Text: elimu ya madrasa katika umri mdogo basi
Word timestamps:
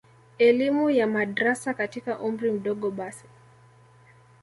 elimu 0.39 0.89
ya 0.89 1.07
madrasa 1.07 1.73
katika 1.73 2.19
umri 2.19 2.51
mdogo 2.51 2.91
basi 2.91 3.25